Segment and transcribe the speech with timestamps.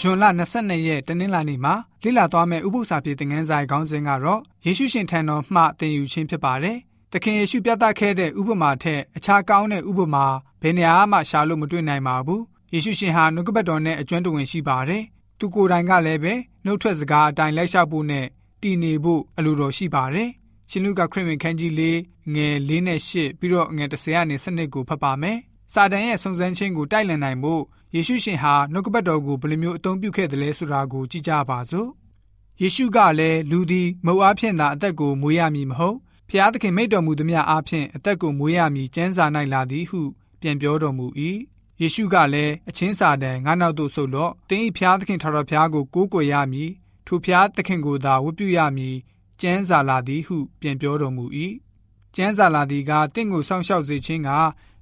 [0.00, 0.24] ဇွန်လ
[0.56, 6.76] 22ရက်တနင်္လာနေ့မှာလေ့လာသွားမယ့်ဥပုသ္စာပြေသင်ခန်းစာခေါင်းစဉ်ကတော့ယေရှုရှင်ထံတော်မှသင်ယူခြင်းဖြစ်ပါတယ်။
[7.12, 10.26] သခင်ယေရှုပြသခဲ့တဲ့ဥပမာထက်အခြားကောင်းတဲ့ဥပမာ
[10.62, 12.42] ဘယ်နေရာမှရှာလို့မတွေ့နိုင်ပါဘူး။
[12.74, 15.02] ယေရှုရှင်ဟာနှုတ်ကပတ်တော်နဲ့အကျွမ်းတဝင်ရှိပါတယ်။
[15.38, 16.34] သူကိုယ်တိုင်ကလည်းပဲ
[16.64, 18.26] နှုတ်ထွက်စကားအတိုင်းလိုက်လျှောက်ဖို့နဲ့
[18.62, 20.30] တည်နေဖို့အလိုတော်ရှိပါတယ်။
[20.70, 21.82] ရှင်လူကခရစ်ဝင်ခန်းကြီး၄
[22.34, 25.38] ငယ်၄နဲ့၈ပြီးတော့ငယ်30ကနေ7ကိုဖတ်ပါမယ်။
[25.72, 27.62] စာတန်ရဲ့ဆုံစမ်းခြင်းကိုတိုက်လည်နိုင်ဖို့
[27.94, 31.88] ယေရှုရှင်ဟာနှုတ်ကပတ်တော်ကိုဘယ်လိုမျိုးအသုံးပြုခဲ့တယ်လဲဆိုတာကိုကြည့်ကြပါစို့
[32.62, 35.96] ယေရှုကလည်းလူသည်မုတ်အားဖြင့်သာအသက်ကိုမွေးရမည်မဟုတ်
[36.28, 40.00] ဖျားသခင်မိတ်တော်မူသည်များအားဖြင့်အသက်ကိုမွေးရမည်ကျမ်းစာ၌လာသည်ဟု
[40.40, 41.06] ပြန်ပြောတော်မူ၏
[41.80, 46.70] ယေရှုကလည်းအချင်းစာတန်ငါနောက်သို့ဆုတ်လော့တင်းဤဖျားသခင်ထာတော်ဖျားကိုကိုးကွယ်ရမည်
[47.06, 48.96] ထိုဖျားသခင်ကိုသာဝတ်ပြုရမည်
[49.40, 51.24] ကျမ်းစာလာသည်ဟု ပြန်ပြောတော်မူ၏
[52.16, 54.30] ကျမ်းစာလာသည်ကတင့်ကိုစောင့်ရှောက်စေခြင်းက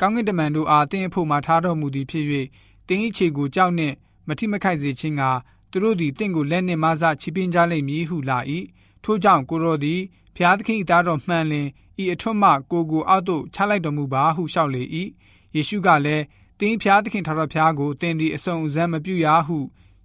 [0.00, 2.26] ကောင်းကင်တမန်တို့အားတင်းအဖို့မှထားတော်မူသည်ဖြစ်၍
[2.88, 3.94] တင်း၏ခြေကိုကြောက်နှင့်
[4.28, 5.22] မထိမခိုက်စေခြင်းက
[5.70, 8.38] သူတို့သည်တင့်ကိုလက်နှင့်မဆချီပင်းကြလိမ့်မည်ဟုလာ၏
[9.04, 10.00] ထို့ကြောင့်ကိုရောသည်
[10.36, 11.66] ဖျားသခင်သားတော်မှန်လင်
[12.02, 14.82] ဤအထွတ်မှကိုကိုအောက်သို့ချလိုက်တော်မူပါဟုလျှောက်လေ၏
[15.54, 16.24] ယေရှုကလည်း
[16.60, 19.58] တင်းဖျားသခင်ထာတော်ဖျားကိုတင်းသည်အစုံအစမ်းမပြုရဟု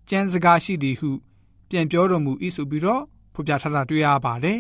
[0.10, 1.12] ကြံစကားရှိသည်ဟု
[1.70, 4.60] ပြန်ပြောတော်မူ၏ဆိုပြီးတော့ဖော်ပြထားတာတွေ့ရပါတယ်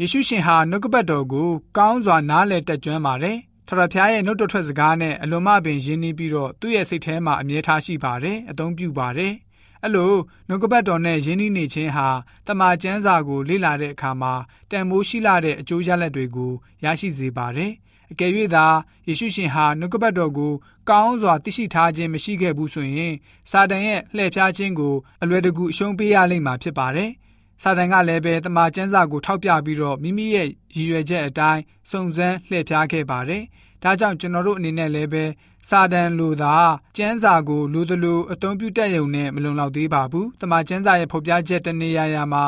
[0.00, 3.38] ယေရှုရှင်ဟာနှုတ်ကပတ်တော်ကိုကောင်းစွာနားလည်တက်ကြွပါတယ်
[3.74, 9.34] ထရဖျားရဲ့နှုတ်ထွက်စကားနဲ့အလွန်မှပင်ရင်းနှီးပြီးတော့သူ့ရဲ့စိတ်ထဲမှာအမြဲထားရှိပါတယ်အသုံးပြုပါတယ်
[9.82, 10.12] အဲ့လို
[10.48, 12.08] နှုတ်ကပတ်တော်နဲ့ရင်းနှီးနေခြင်းဟာ
[12.46, 14.34] တမန်ကျမ်းစာကိုလေ့လာတဲ့အခါမှာ
[14.70, 16.52] တန်မိုးရှိလာတဲ့အကျိုးရလဒ်တွေကို
[16.84, 17.72] ရရှိစေပါတယ်
[18.12, 18.66] အကယ်၍သာ
[19.08, 20.52] ယေရှုရှင်ဟာနှုတ်ကပတ်တော်ကို
[20.88, 23.14] ကောင်းစွာသိရှိထားခြင်းမရှိခဲ့ဘူးဆိုရင်
[23.50, 27.10] စာတန်ရဲ့လှည့်ဖျားခြင်းကိုအလွယ်တကူအရှုံးပေးရလိမ့်မှာဖြစ်ပါတယ်
[27.62, 33.42] စာတန်ကလည်းပဲတမန်ကျမ်းစာကိုထောက်ပြပြီးတော့မိမိရဲ့ရည်ရွယ်ချက်အတိုင်းစုံစမ်းလှည့်ဖျားခဲ့ပါတယ်။
[33.82, 35.24] ဒါကြောင့်ကျွန်တော်တို့အနေနဲ့လည်းပဲ
[35.68, 36.54] စာတန်လိုသာ
[36.96, 42.44] ကျမ်းစာကိုလိုသလိုအသုံးပြုတတ်ရုံနဲ့မလုံလောက်သေးပါဘူး။တမန်ကျမ်းစာရဲ့ဖော်ပြချက်တနေရာရာမှာ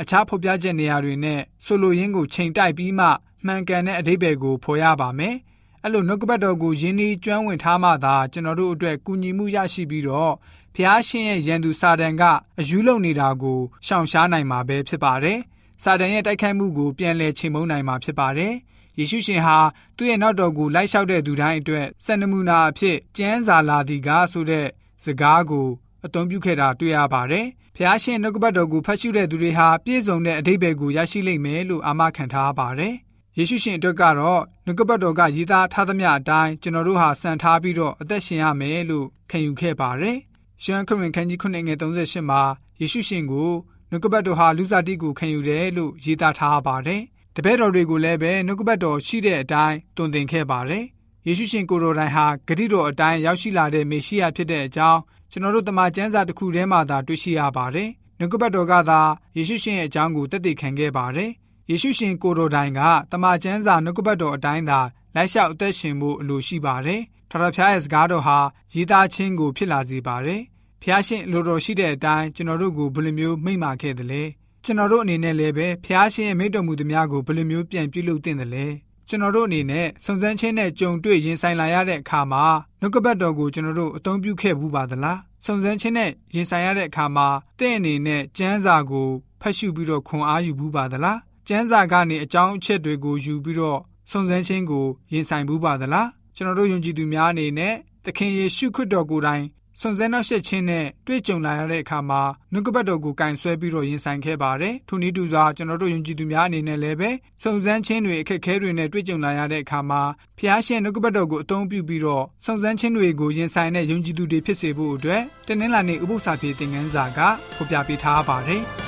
[0.00, 3.06] အခြားဖော်ပြချက်နေရာတွေနဲ့ဆိုလိုရင်းကိုချိန်တိုက်ပြီးမှ
[3.46, 5.36] မှန်ကန်တဲ့အဓိပ္ပာယ်ကိုဖော်ရပါမယ်။
[5.84, 10.34] အဲ့လိုနှုတ်ကပတ်တော်ကိုယင်းဒီကျွမ်းဝင်ထားမှသာကျွန်တော်တို့အတွက်ကူညီမှုရရှိပြီးတော့
[10.74, 12.22] ဖျားရှင်ရဲ့ရန်သူစာတန်က
[12.60, 15.38] အယူလုံနေတာကိုရှောင်ရှားနိုင်မှာပဲဖြစ်ပါတယ်။
[15.82, 18.54] စာတန်ရဲ့တိုက်ခိုက်မှုကိုပြန်လည်ချိန်မုံနိုင်မှာဖြစ်ပါတယ်။
[18.98, 19.58] ယေရှုရှင်ဟာ
[19.96, 24.66] သူ့ရဲ့နောက်တော်ကိုလိုက်လျှောက်တဲ့သူတိုင်းအတွက်စံနမူနာအဖြစ်ကျမ်းစာလာသည်ကားဆိုတဲ့
[25.04, 25.68] စကားကို
[26.04, 27.46] အသုံးပြုခဲ့တာတွေ့ရပါတယ်။
[27.76, 32.94] ဖျားရှင်နှုတ်ကပတ်တော်ကိုဖတ်ရှုတဲ့သူတွေဟာပြည့်စုံတဲ့အဓိပ္ပာယ်ကိုရရှိလိမ့်မယ်လို့အာမခံထားပါတယ်။
[33.40, 40.16] ယေရှုရှင်အတွက်ကတော့နှုတ်ကပတ်တော်ကရည်သားထားသမျှအတိုင်းကျွန်တော်တို့ဟာစံထားပြီးတော့အသက်ရှင်ရမယ်လို့ခံယူခဲ့ပါတယ်။
[40.62, 42.42] ရှမ်းခရစ်ခန်းကြီး9ငယ်38မှာ
[42.80, 43.50] ယေရှုရှင်ကို
[43.90, 47.02] နှုတ်ကပတ်တော်ဟာလူစားတိကိုခံယူတယ်လို့ရည်သားထားပါတယ်။
[47.36, 50.84] တပည့်တော်တွေကိုလည်းပဲနှုတ်ကပတ်တော်ရှိတဲ့အတိုင်းတုံသင်ခဲ့ပါတယ်။
[51.26, 55.00] ယေရှုရှင်ကိုယ်တော်တိုင်ဟာဂတိတော်အတိုင်းရောက်ရှိလာတဲ့မေရှိယဖြစ်တဲ့အကြောင်း
[55.30, 57.88] ကျွန်တော်တို့တမန်ကျမ်းစာတစ်ခုထဲမှာသာတွေ့ရှိရပါတယ်။
[58.18, 59.00] နှုတ်ကပတ်တော်ကသာ
[59.36, 61.32] ယေရှုရှင်ရဲ့အကြောင်းကိုတည်တည်ခံခဲ့ပါတယ်။
[61.70, 62.80] ယေရှုရှင်ကိုယ်တော်တိုင်က
[63.12, 64.80] တမန်ကျမ်းစာနှုတ်ကပတ်တော်အတိုင်းသာ
[65.14, 68.38] လိုက်လျှောက်အသက်ရှင်ဖို့အလိုရှိပါတယ်။ထထဖျားရဲ့စကားတော်ဟာ
[68.74, 70.40] ရည်သားခြင်းကိုဖြစ်လာစေပါတယ်။
[70.82, 74.22] ဖျားရှင်လိုတော်ရှိတဲ့အတိုင်းကျွန်တော်တို့ကိုဘယ်လိုမျိုးမိန့်မာခဲ့သလဲ။
[74.64, 78.66] ကျွန်တော်တို့အနေနဲ့လည်းပဲဖျားရှင်ရဲ့မိန့်တော်မူသမျှကိုဘယ်လိုမျိုးပြန်ပြုလုပ်သင့်တယ်လဲ။
[79.08, 82.44] ကျွန်တော်တို့အနေနဲ့စုံစမ်းခြင်းနဲ့ကြုံတွေ့ရင်ဆိုင်လာရတဲ့အခါမှာ
[82.80, 87.26] နှုတ်ကပတ်တော်ကိုကျွန်တော်တို့အသုံးပြုခဲ့ဘူးပါသလားစုံစမ်းခြင်းနဲ့ရင်ဆိုင်ရတဲ့အခါမှာ
[87.58, 89.08] တင့်အနေနဲ့ကျမ်းစာကို
[89.40, 91.18] ဖတ်ရှုပြီးတော့ခွန်အားယူဘူးပါသလား
[91.50, 99.44] ကျမ်းစာကနေအကြောင်းအချက်တွေကိုယူပြီးတော့စုံစမ်းခြင်းကိုရင်ဆိုင်ဘူးပါသလားကျွန်တော်တို့ယုံကြည်သူများအနေနဲ့သခင်ယေရှုခရစ်တော်ကိုယ်တိုင်
[99.80, 102.22] စွန်စဲနောက်ဆက်ခြင်းနဲ့တွေ့ကြုံလာရတဲ့အခါမှာ
[102.52, 107.10] နှုတ်ကပတ်တော်ကိုကင်ဆွဲပြီးတော့ရင်ဆိုင်ခဲ့ပါတယ်။ထိုနည်းတူစွာကျွန်တော်တို့ယုံကြည်သူများအနေနဲ့လည်းပဲ
[107.42, 110.02] စုံစမ်းခြင်းတွေအခက်အခဲတွေနဲ့တွေ့ကြုံလာရတဲ့အခါမှာ
[110.38, 117.18] ဖျားရှင်နှုတ်ကပတ်တော်ကိုအသုံးပြုပြီးတော့စုံစမ်းခြင်းတွေကိုရင်ဆိုင်တဲ့ယုံကြည်သူတွေဖြစ်စေဖို့အတွက်တနင်္လာနေ့ဥပုသ္စာပြေသင်ခန်းစာက
[117.56, 118.64] ဖော်ပြပေးထားပါတယ်။